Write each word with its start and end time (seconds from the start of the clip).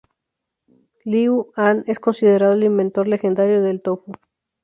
Liu 1.05 1.51
An 1.55 1.83
es 1.85 1.99
considerado 1.99 2.53
el 2.53 2.63
inventor 2.63 3.07
legendario 3.07 3.61
del 3.61 3.83
tofu. 3.83 4.13